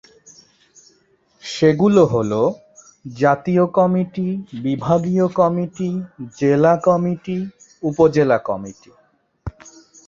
[1.43, 2.43] সেগুলো হলঃ
[3.15, 4.27] জাতীয় কমিটি,
[4.63, 5.89] বিভাগীয় কমিটি,
[6.39, 7.37] জেলা কমিটি,
[7.83, 8.91] উপজেলা কমিটি।